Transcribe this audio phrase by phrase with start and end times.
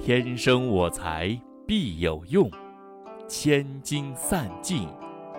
[0.00, 2.48] 天生我材必有用，
[3.26, 4.88] 千金散尽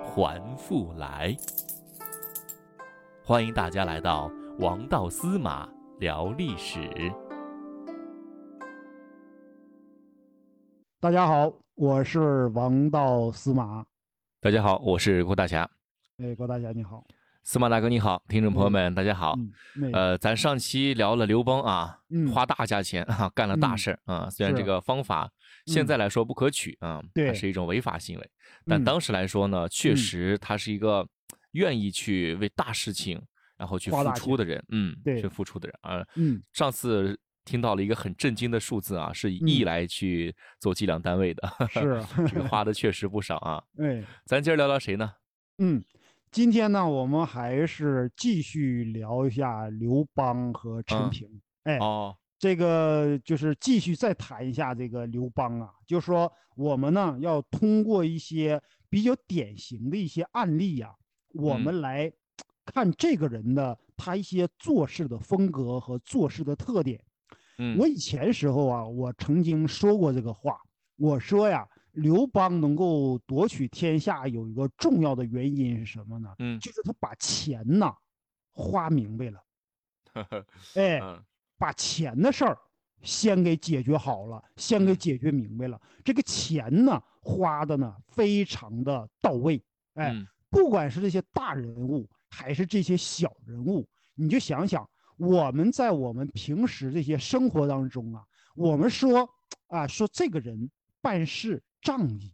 [0.03, 1.33] 还复来。
[3.23, 6.89] 欢迎大家来到王道司马聊历史。
[10.99, 13.85] 大家好，我是王道司马。
[14.41, 15.69] 大家好，我是郭大侠。
[16.17, 17.01] 哎，郭大侠你好。
[17.43, 19.37] 司马大哥你好，听众朋友们大家好。
[19.75, 24.29] 嗯呃，咱上期聊了刘邦啊，嗯花大价钱啊，干了大事儿啊。
[24.29, 25.29] 虽然这个方法
[25.65, 28.29] 现在来说不可取啊，对它是一种违法行为，
[28.65, 31.05] 但嗯当时来说呢，确嗯实他是一个
[31.51, 33.21] 愿意去为大事情
[33.57, 36.05] 然后去付出的人，嗯，对去付出的人啊。
[36.15, 43.61] 嗯上次听到了一个很震惊的数字啊，是以亿嗯来去做计量单位的，是 这个花的 确实不少啊。
[43.79, 45.11] 哎咱今儿聊聊谁呢？
[45.59, 45.83] 嗯，
[46.33, 51.29] 今天呢，我们还是继续聊一下刘邦和陈嗯平。
[51.65, 60.91] 哎，哦，这个就是继续再谈一下这个刘邦啊，就是说我们呢要通过一些比较典型的一些案例呀、
[61.35, 62.11] 我嗯们来
[62.65, 66.99] 看这个人的他一些做事的风格和做事的特点。
[67.59, 70.57] 嗯，我以前时候啊，我曾经说过这个话，
[70.97, 71.63] 我说呀，
[71.93, 76.33] 刘邦能够夺取天下有一个重要的原因是什么呢？
[76.39, 76.59] 嗯。
[76.59, 77.93] 就是他把钱呐
[78.51, 79.43] 花明白了，
[80.75, 81.23] 哎，嗯。
[81.57, 82.57] 把钱的事儿
[83.03, 84.97] 先给解决好了，先给嗯。
[84.97, 85.79] 解决明白了。
[86.03, 90.27] 这个钱呢花的呢非常的到位，哎，嗯。
[90.49, 98.23] 不管是这些大人物还是这些小人物，你就想想，我们在我们平时这些生活当中啊，
[98.55, 99.29] 我们说
[99.67, 100.69] 啊，说这个人
[101.01, 102.33] 办事仗义，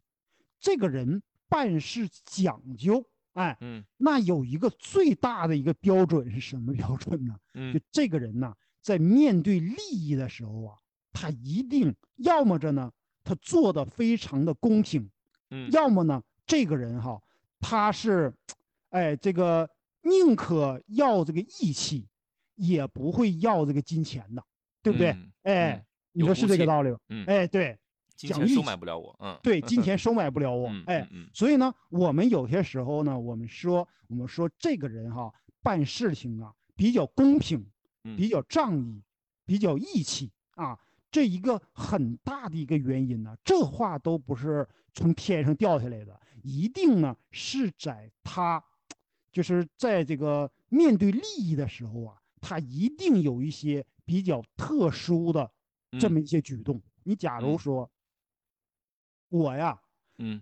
[0.59, 7.35] 这个人办事讲究，哎，嗯那有一个最大的一个标准是什么标准呢？
[7.55, 10.77] 嗯就这个人呐，在面对利益的时候啊，
[11.11, 12.91] 他一定要么着呢，
[13.23, 15.09] 他做的非常的公平，
[15.49, 17.21] 嗯要么呢，这个人哈，
[17.59, 18.33] 他是，
[18.89, 19.69] 哎，这个
[20.03, 22.07] 宁可要这个义气，
[22.55, 24.43] 也不会要这个金钱的，
[24.83, 25.11] 对不对？
[25.11, 26.99] 嗯哎嗯，你说是这个道理吧？
[27.09, 27.77] 嗯，哎，对
[28.19, 31.29] 金钱收买不了我，嗯，对，金钱收买不了我嗯，哎，嗯嗯。
[31.33, 37.65] 所以呢，我们有些时候呢，我们说，我们说这个人哈，办事情啊比较公平，
[38.03, 38.17] 嗯。
[38.17, 39.01] 比较仗义，
[39.45, 40.77] 比较义气啊，
[41.09, 48.61] 这一个很大的一个原因呢，这话都不是从天上掉下来的，一定呢是在他，
[49.31, 55.49] 就是在这个面对利益的时候啊，他一定有一些比较特殊的
[55.97, 56.81] 这嗯么一些举动。
[57.03, 57.57] 你假如嗯。
[57.57, 57.89] 说，
[59.29, 59.79] 我呀。
[60.17, 60.41] 嗯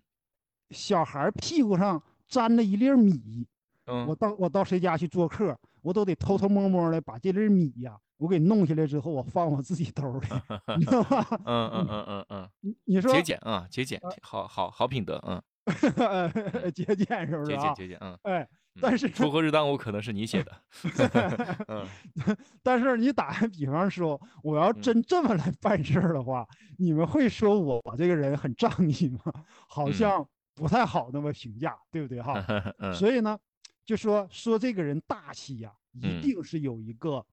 [0.71, 3.47] 小孩屁股上粘了一粒米，
[3.85, 10.27] 嗯，我到我到谁家去做客，我都得偷偷摸摸的把这粒米呀，我给弄下来之后，我放我自己兜里，
[10.77, 11.25] 你知道吧？
[11.45, 15.41] 嗯嗯嗯嗯嗯， 你你说节俭啊，节俭，好好好品德，嗯，
[16.73, 17.57] 节俭是不是啊？
[17.57, 18.19] 节俭节俭，嗯。
[18.23, 18.47] 哎，嗯
[18.81, 20.51] 但是 锄禾日当午可能是你写的，
[21.67, 21.85] 嗯
[22.63, 29.33] 但是你打个比方说，我要嗯真这么来办事儿的话，你们会说我这个人很仗义吗？
[29.67, 32.43] 好嗯像不太好那么评价，对不对哈？
[32.79, 33.37] 嗯所以呢，
[33.85, 37.25] 就说说这个人大气呀、一嗯定是有一个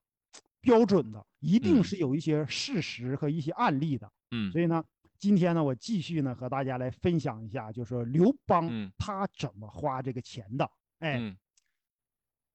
[0.61, 4.11] 标准的，一定嗯是有一些事实和一些案例的。
[4.31, 4.83] 嗯所以呢，
[5.19, 10.69] 今天呢，我继续呢和大家来分享一下，就说刘邦嗯他怎么花这个钱的。
[11.01, 11.37] 哎，嗯。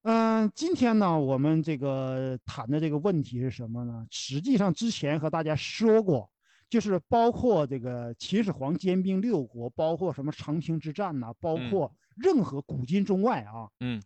[0.03, 4.07] 嗯、今天呢，我们这个谈的这个问题是什么呢？
[4.09, 6.31] 实际上之前和大家说过，
[6.69, 11.69] 就是包括这个秦始皇兼并六国，包括什么长平之战呐、包嗯。
[11.69, 14.01] 括任何古今中外啊，嗯。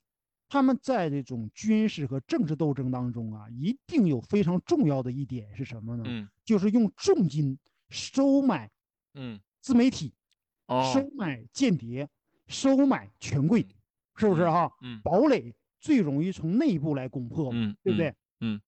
[0.49, 6.03] 他们在这种军事和政治斗争当中啊，一定有非常重要的一点是什么呢？
[6.07, 6.27] 嗯。
[6.43, 7.57] 就是用重金
[7.89, 8.69] 收买
[9.13, 10.13] 嗯，自媒体，
[10.65, 12.09] 哦，收买间谍，
[12.47, 13.65] 收买权贵，
[14.15, 14.71] 是不是哈？
[14.81, 18.15] 嗯堡垒最容易从内部来攻破嘛，嗯，对不对？
[18.39, 18.61] 嗯？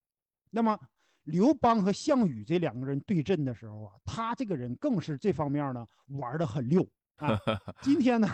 [0.50, 0.78] 那么
[1.24, 6.86] 刘邦和项羽这两个人对阵的时候啊，他这个人更是这方面呢玩的很溜
[7.16, 7.38] 啊。
[7.82, 8.28] 今天呢，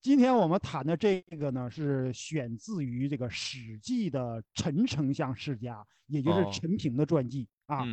[0.00, 7.84] 今天我们谈的这个呢是选自于这个《史记》的陈丞相世家，也就是哦陈平的传记啊。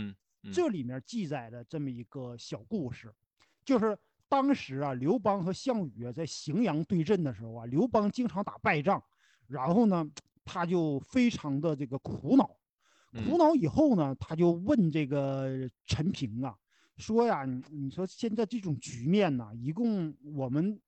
[0.54, 3.14] 这里面记载了这么一个小故事，
[3.66, 3.98] 就是
[4.30, 9.04] 当时啊，刘邦和项羽啊在荥阳对阵的时候啊，刘邦经常打败仗，
[9.48, 10.08] 然后呢，
[10.46, 12.50] 他就非常的这个苦恼，
[13.14, 16.56] 嗯苦恼以后呢，他就问这个陈平啊，
[16.98, 20.80] 说呀，你你说现在这种局面呢，一共我们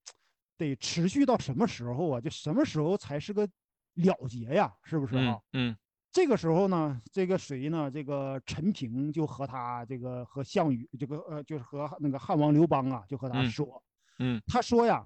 [0.55, 2.21] 得持续到什么时候啊？
[2.21, 3.49] 就什么时候才是个
[3.95, 4.71] 了结呀？
[4.83, 5.39] 是不是啊？
[5.53, 5.75] 嗯
[6.11, 7.89] 这个时候呢，这个谁呢？
[7.89, 13.81] 这个陈平就和他这个和项羽这个呃，就是和那个汉王刘邦啊，就和他说，
[14.19, 15.05] 嗯，他说呀，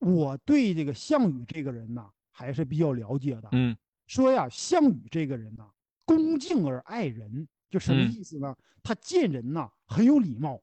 [0.00, 3.76] 我对这个项羽这个人呢还是比较了解的，嗯，
[4.08, 5.64] 说呀，项羽这个人呢
[6.04, 8.56] 恭敬而爱人，就什么意思呢？
[8.82, 10.60] 他见人呐很有礼貌，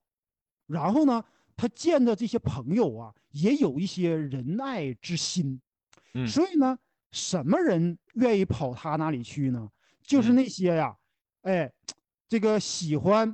[0.68, 1.24] 然后呢，
[1.56, 5.62] 他见的这些朋友啊也有一些仁爱之心，
[6.14, 6.78] 嗯，所以呢。
[7.14, 9.70] 什么人愿意跑他那里去呢？
[10.02, 10.94] 就是那些呀，
[11.44, 11.72] 哎，
[12.28, 13.34] 这个喜欢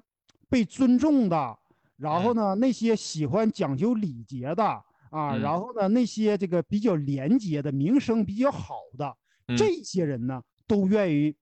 [0.49, 1.57] 被尊重的，
[1.95, 4.63] 然后呢，那些喜欢讲究礼节的
[5.09, 9.17] 啊，然后呢，那些这个比较廉洁的、名声比较好的
[9.57, 11.33] 这些人呢，都愿意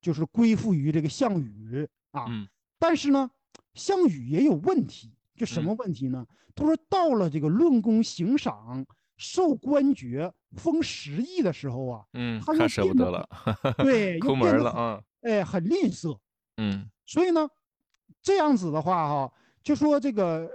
[0.00, 2.24] 就是归附于这个项羽啊。
[2.78, 3.30] 但是呢，
[3.74, 6.26] 项羽也有问题，就什么问题呢？
[6.54, 8.84] 他说到了这个论功行赏。
[9.18, 13.28] 受官爵封十亿的时候啊，嗯，他舍不得了，
[13.78, 16.18] 对，抠门了啊，哎，很吝啬，
[16.56, 17.48] 嗯，所以呢，
[18.22, 19.32] 这样子的话哈，
[19.62, 20.50] 就说这个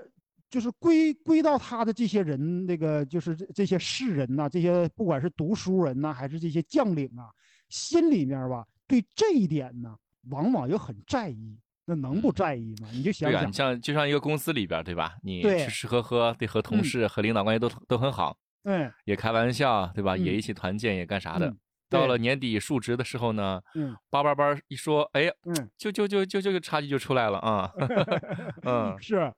[0.49, 7.29] 就是归归到他的这些人，那个就是这这些士人呐，这些不管是读书人呐，还是这些将领啊，
[7.69, 9.95] 心里面吧，对这一点呢，
[10.29, 11.57] 往往又很在意。
[11.89, 12.89] 那能不在意吗？
[12.91, 15.15] 你就想想，像就像一个公司里边，对吧？
[15.23, 18.37] 你吃吃喝喝，对和同事和领导关系都都很好。
[18.67, 20.17] 嗯，也开玩笑，对吧？
[20.17, 21.51] 也一起团建，也干啥的。
[21.89, 27.71] 到了年底述职的时候呢，嗯，叭叭叭一说，哎，嗯，就就就就就差距就出来了啊。
[28.67, 29.31] 嗯，是，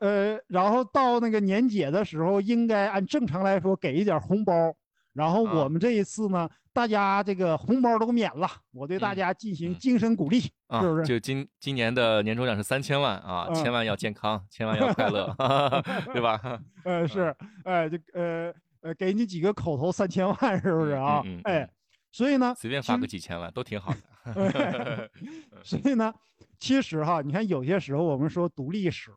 [0.00, 4.74] 呃，然后到那个年节的时候，应该按正常来说给一点红包。
[5.12, 11.04] 然后我们这一次呢，大家这个红包都免了，我对大家进行精神鼓励，是不是？
[11.04, 15.32] 就今今年的年终奖是三千万啊，千万要健康，千万要快乐，
[16.12, 16.40] 对吧？
[16.84, 17.32] 呃，是，
[17.62, 18.52] 哎，就呃。
[18.84, 21.22] 呃，给你几个口头三千万，是不是啊？
[21.44, 21.66] 哎，
[22.12, 23.98] 所以呢，随便发个几千万都挺好的。
[25.64, 26.12] 所以呢，
[26.58, 29.10] 其实哈，你看有些时候我们说读历史，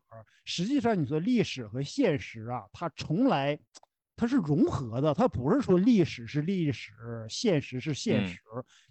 [0.46, 3.60] 实际上你说历史和现实啊，它从来
[4.16, 6.94] 它是融合的，它不是说历史是历史，
[7.28, 8.40] 现实是现实，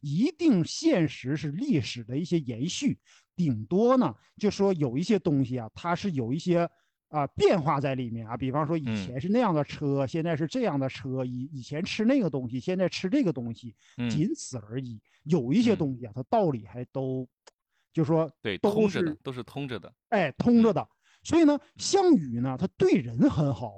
[0.03, 2.99] 一定现实是历史的一些延续，
[3.35, 6.69] 顶多呢，就说有一些东西啊，它是有一些。
[7.09, 13.75] 啊，变化在里面啊，比方说以前是那样的车，现在是这样的车，以以前吃那个东西，现在吃这个东西，
[14.11, 15.01] 仅此而已。
[15.23, 17.27] 有一些东西啊，它道理还都，
[17.93, 20.87] 就说对，都是都是通着的，哎，通着的。
[21.23, 23.73] 所以呢，项羽呢，他对人很好，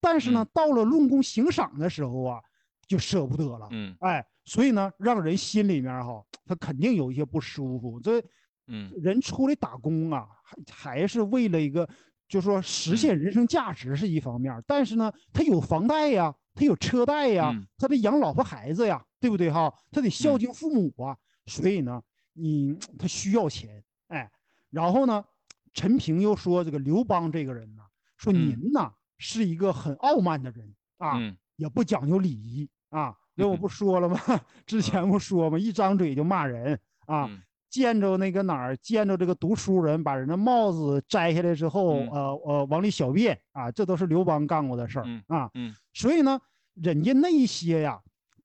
[0.00, 2.40] 但是呢，到了论功行赏的时候啊，
[2.86, 3.68] 就舍不得了。
[3.70, 8.00] 嗯，哎，所以呢，让人心里面哈，他肯定有一些不舒服。
[8.00, 8.20] 这，
[8.66, 10.56] 嗯，人出来打工啊，还
[11.00, 11.88] 还是为了一个。
[12.28, 19.72] 就说实现人生价值是一方面，但是呢，他有房贷呀，他有车贷呀，他得养老婆孩子呀，对不对哈？
[19.90, 21.16] 他得孝敬父母啊，
[21.46, 22.02] 所以呢，
[22.34, 24.30] 你他需要钱，哎，
[24.70, 25.24] 然后呢，
[25.72, 27.82] 陈平又说这个刘邦这个人呢，
[28.18, 31.18] 说您呢是一个很傲慢的人啊，
[31.56, 34.20] 也不讲究礼仪啊，那我不说了吗？
[34.66, 35.58] 之前不说吗？
[35.58, 37.28] 一张嘴就骂人啊。
[37.70, 45.50] 见着那个哪儿，见着这个读书人把人的帽子摘下来之后，呃呃，往里小便啊，这都是刘邦干过的事儿啊。
[45.54, 46.40] 嗯，所以呢，
[46.74, 48.00] 人家那一些呀，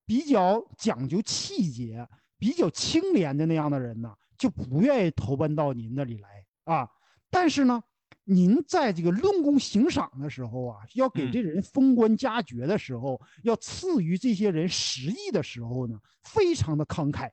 [0.05, 2.05] 比较讲究气节、
[2.37, 6.89] 比较清廉的那样的人呢，就不愿意投奔到您那里来啊。
[7.29, 7.81] 但是呢，
[8.25, 17.29] 您在这个论功行赏的时候啊，要给这人封官加爵的时候，要赐予这些人食邑的时候呢，非常的慷慨。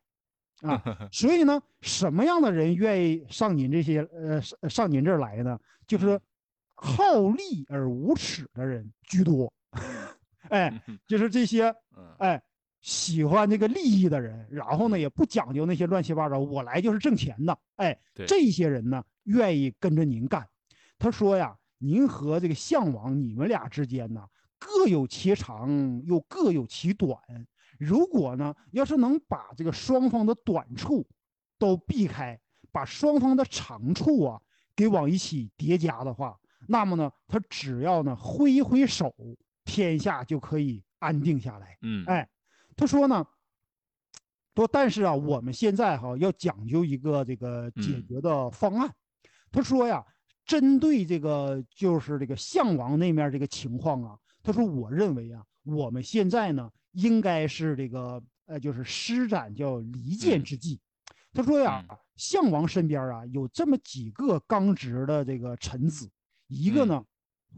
[0.62, 5.58] 啊，所以呢，什么样的人愿意上您这些呃上上您这儿来呢？
[5.86, 6.20] 就是
[6.74, 9.52] 好利而无耻的人居多，
[10.50, 11.74] 哎，就是这些
[12.18, 12.40] 哎
[12.80, 20.46] 喜欢这个利益的人，然后呢也不讲究那些乱七八糟，我来就是挣钱的，哎，这些人呢愿意跟着您干。
[20.98, 24.22] 他说呀，您和这个项王你们俩之间呢
[24.58, 27.18] 各有其长，又各有其短。
[27.80, 31.08] 如果呢，要是能把这个双方的短处
[31.58, 32.38] 都避开，
[32.70, 34.38] 把双方的长处啊
[34.76, 39.14] 给往一起叠加的话，那么呢，他只要呢挥一挥手，
[39.64, 41.78] 天下就可以安定下来。
[41.80, 42.28] 嗯，哎，
[42.76, 43.26] 他说呢，
[44.54, 48.92] 说但是啊，我们现在哈要讲究一个这个解决的方案。
[49.50, 50.04] 他说呀，
[50.44, 54.18] 针对这个就是这个项王那面这个情况啊，
[54.50, 56.70] 他说我认为啊，我们现在呢。
[56.94, 60.80] 应该是这个，呃，就是施展叫离间之计。
[61.32, 66.10] 他说呀，项王身边啊有这么几个刚直的这个臣子，
[66.48, 67.04] 一个呢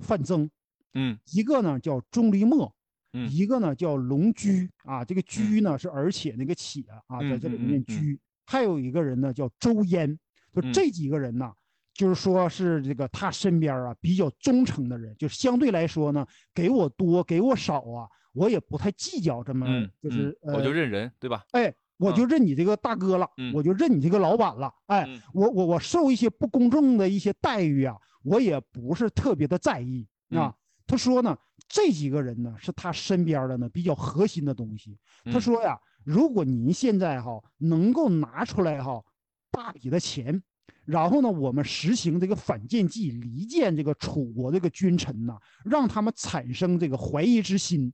[0.01, 0.51] 范增，
[0.93, 2.71] 嗯，一个呢叫钟离墨，
[3.15, 10.15] 嗯一个呢叫龙驹啊，这个驹呢是而且那个且啊，在这里面驹，还有一个人呢叫周焉，
[10.53, 11.51] 就嗯这几个人呢。
[11.95, 21.45] 就是说是这个他身边啊比较忠诚的人，就是相对来说呢，给我多给我少啊，我也不太计较这么，嗯，就是、嗯我就呃认人，对吧？
[21.53, 30.47] 哎，我就认你这个大哥了，嗯我就认你这个老板了，哎，嗯我我我受一些不公正的一些待遇啊，我也不是特别的在意啊。
[30.47, 31.35] 嗯他说呢，
[31.69, 34.99] 这几个人呢是他身边的呢比较核心的东西。
[35.25, 39.03] 他嗯说呀，如果您现在哈能够拿出来哈
[39.51, 40.43] 大笔的钱，
[40.85, 47.93] 然后呢，我们实行这个反间计，离间这个楚国这个君臣呐，让他们产生这个怀疑之心。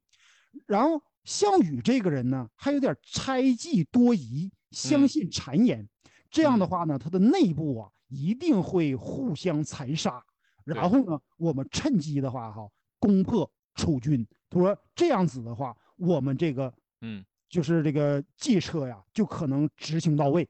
[0.67, 5.87] 然后项羽这个人呢，还有点猜忌多疑，相嗯信谗言。
[6.31, 10.23] 这样的嗯话呢，他的内部啊一定会互相残杀。
[10.65, 12.67] 然后呢，我们趁机的话哈，
[12.99, 14.27] 攻破楚军。
[14.49, 16.73] 他说这样子的话，我们这个
[17.03, 20.49] 嗯就是这个计策呀，就可能执行到位。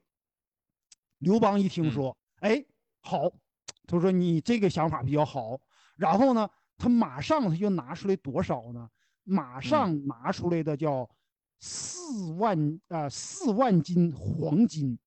[1.19, 2.65] 刘邦一听嗯说，哎，
[3.01, 3.31] 好，
[3.87, 5.59] 他说你这个想法比较好。
[5.97, 8.89] 然后呢，他马上他就拿出来多少呢？
[9.25, 11.09] 马上拿出来的叫
[11.59, 14.99] 四万啊、四万斤黄金。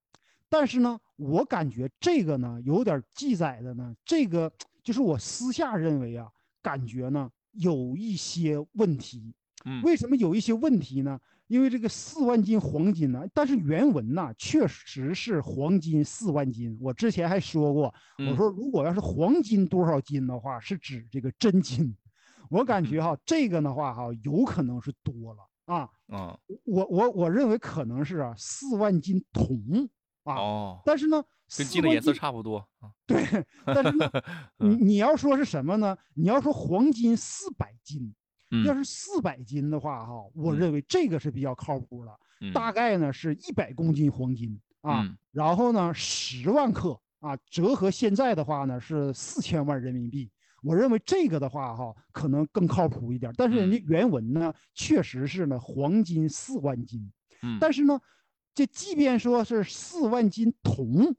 [0.49, 4.51] 但是呢，我感觉这个呢有点记载的呢，这个
[4.83, 6.29] 就是我私下认为啊，
[6.61, 9.33] 感觉呢有一些问题。
[9.63, 11.19] 嗯为什么有一些问题呢？
[11.51, 16.77] 因为这个四万斤黄金呢，但是原文呐确实是黄金四万斤。
[16.79, 21.93] 我之前还说过，我嗯说如果要是黄金多少斤的话，是指这个真金。
[22.49, 25.89] 我感觉哈，这个的话哈，有可能是多了啊。
[26.07, 29.89] 啊我我我认为可能是啊四万斤铜
[30.23, 31.21] 啊，哦，但是呢，
[31.57, 32.89] 跟金的颜色斤差不多啊。
[33.05, 33.21] 对，
[33.67, 34.09] 但是呢，
[34.59, 35.97] 你嗯你要说是什么呢？
[36.13, 38.15] 你要说黄金四百斤，
[38.65, 42.11] 要嗯是四百斤的话，哈，我嗯认为这个是比较靠谱的。
[42.43, 50.29] 嗯大概呢是一百公斤黄金啊，嗯然后呢十万克啊，折合现在的话呢是四千万人民币。
[50.63, 53.31] 我认为这个的话哈，可能更靠谱一点。
[53.37, 57.11] 但是人家嗯原文呢，确实是呢黄金四万斤，
[57.43, 57.99] 嗯，但是呢，
[58.53, 61.15] 这即便说是四万斤铜，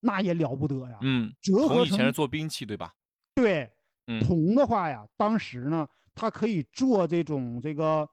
[0.00, 0.98] 那也了不得呀。
[1.02, 2.92] 嗯，折合成以前是做兵器对吧？
[3.34, 3.70] 对，
[4.06, 8.08] 嗯铜的话呀，当时呢，它可以做这种这个，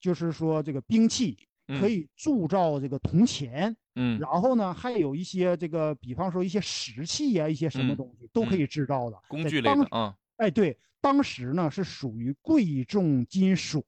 [0.00, 1.36] 就是说这个兵器，
[1.68, 9.18] 可嗯以铸造这个铜钱，嗯然后呢，还有一些这个，比方说一些石器呀、一些什么嗯东西都可嗯以制造的。
[9.28, 10.16] 工具类啊。
[10.36, 13.84] 哎，对，当时呢是属于贵重金属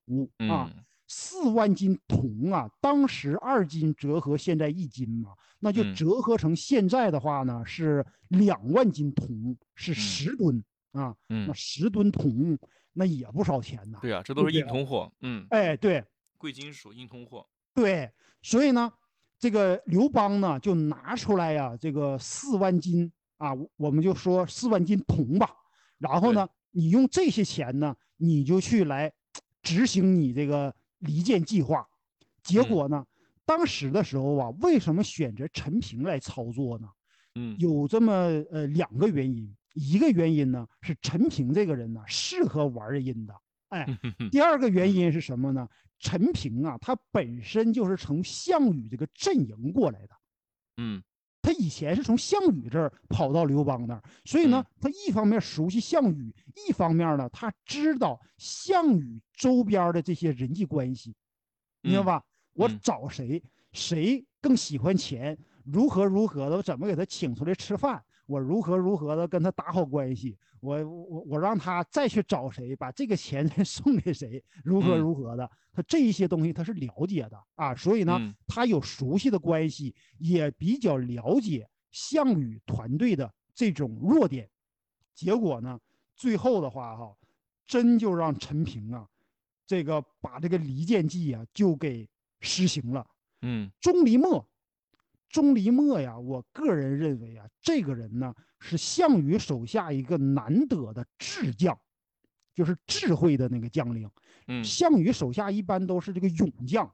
[0.49, 0.71] 啊。
[0.75, 11.15] 嗯四万斤铜啊，当时二斤折合现在一斤嘛，那就嗯折合成现在的话呢是两万斤铜，是嗯十吨啊。
[11.29, 12.59] 那嗯，十吨铜
[12.95, 13.99] 那也不少钱呐。
[14.01, 15.13] 对啊，这都是硬通货。
[15.21, 16.03] 嗯，哎，对
[16.39, 17.47] 贵金属硬通货。
[17.75, 18.11] 对，
[18.41, 18.91] 所以呢，
[19.39, 25.51] 这个刘邦呢就拿出来呀、这个四万斤啊，我我们就说四万斤铜吧。
[25.99, 29.13] 然后呢，你用这些钱呢，你就去来
[29.63, 31.87] 执行你这个离间计划。
[32.43, 33.05] 结嗯果呢，
[33.45, 36.89] 当时的时候啊，为什么选择陈平来操作呢？
[37.37, 38.13] 嗯有这么
[38.53, 43.35] 呃两个原因，一个原因呢是陈平这个人呢适合玩阴的，
[43.69, 43.87] 哎，
[44.31, 45.69] 第二个原因是什么呢？
[45.99, 50.15] 陈平啊，他本身就是从项羽这个阵营过来的，
[50.79, 51.03] 嗯。
[51.43, 56.35] 他以前是从项羽这儿跑到刘邦那儿，所以呢嗯，他一方面熟悉项羽，
[56.67, 61.15] 一方面呢，他知道项羽周边的这些人际关系，
[61.83, 62.25] 明白嗯吧？
[62.55, 62.81] 我嗯。
[62.83, 84.49] 找谁，谁更喜欢钱，如何如何的，我怎么给他请出来吃饭，我如何如何的跟他打好关系，我我我让他再去找谁，把这个钱 再送给谁，如何嗯如何的，他这一些东西他是了解的啊，所以呢，嗯他有熟悉的关系，也比较了解项羽团队的这种弱点。
[85.15, 85.79] 结果呢，
[86.17, 87.15] 最后的话哈，
[87.67, 89.07] 真就让陈平啊，
[89.67, 92.09] 这个把这个离间计啊就给
[92.41, 93.07] 实行了。
[93.43, 94.49] 嗯钟离墨，
[95.29, 101.77] 钟离墨呀，我个人认为啊，这个人呢是项羽手下一个难得的智将，
[102.55, 104.09] 就是智慧的那个将领。
[104.47, 106.89] 嗯项羽手下一般都是这个勇将，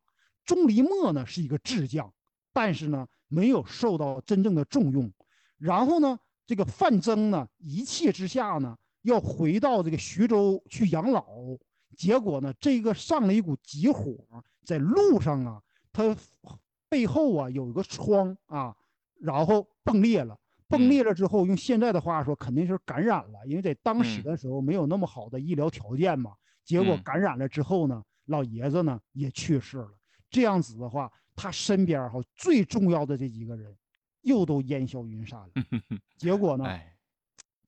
[0.45, 2.13] 钟离墨呢是一个智将，
[2.53, 5.13] 但是呢没有受到真正的重用。
[5.59, 11.27] 然后呢，这个范增呢一气之下呢要回到这个徐州去养老，
[11.97, 14.17] 结果呢这个上了一股急火，
[14.65, 15.61] 在路上啊，
[15.93, 16.17] 他
[16.91, 18.77] 背后啊有一个疮啊，
[19.19, 20.39] 然后崩裂了。
[20.69, 26.33] 崩嗯裂了之后，用现在的话说，肯定是感染了，因为在当时嗯的时候没有那么好的医疗条件嘛。
[26.65, 29.91] 结果嗯感染了之后呢，老爷子呢也去世了。
[30.31, 33.77] 这样子的话，他身边哈最重要的这几个人
[34.21, 35.51] 又都烟消云散了。
[36.17, 36.65] 结果呢，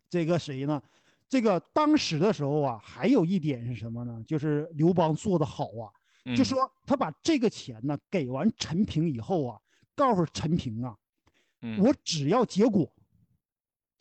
[0.08, 0.80] 这个谁呢？
[1.28, 4.22] 这个当时的时候啊，还有一点是什么呢？
[4.28, 5.90] 就是刘邦做的好啊，
[6.36, 9.60] 就说他把这个钱呢给完陈平以后啊，
[9.94, 10.96] 告诉陈平啊，
[11.78, 12.92] 我只要结果，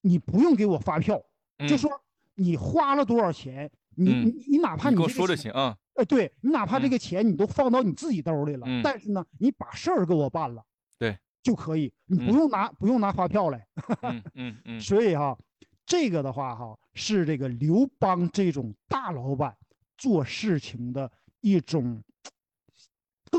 [0.02, 1.22] 你不用给我发票，
[1.68, 1.90] 就说
[2.36, 10.64] 你花了多少钱，你你你哪怕你给我说就行啊，哎，对你哪怕这个钱你都放到你自己兜里了，但是呢，你把事儿给我办了，
[10.98, 11.18] 对。
[11.44, 13.68] 就可以，你不用拿不用拿发票来，
[14.04, 15.36] 嗯嗯嗯，所以哈。
[15.84, 19.58] 这个的话，哈，是这个刘邦这种大老板
[19.98, 21.12] 做事情的
[21.42, 22.02] 一种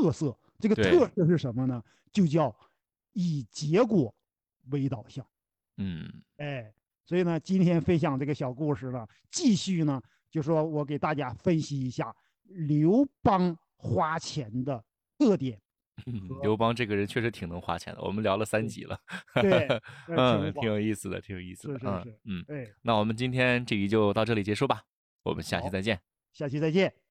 [0.03, 0.37] 特色。
[0.59, 1.81] 这个特色是什么呢？
[2.11, 2.53] 就叫
[3.13, 4.13] 以结果
[4.69, 5.25] 为导向。
[5.77, 6.73] 嗯，哎，
[7.05, 14.83] 所以呢，今天分享这个小故事呢，继续呢，就说我给大家分析一下刘邦花钱的
[15.17, 15.59] 特点。
[16.41, 18.99] 刘邦这个人确实挺能花钱的，我们聊了三集了，
[19.35, 19.67] 对，
[20.07, 24.83] 嗯，挺有意思的，挺有意思的，嗯嗯，那我们今天这集就到这里结束吧，
[25.23, 25.99] 我们下期再见，
[26.31, 27.02] 下期再见。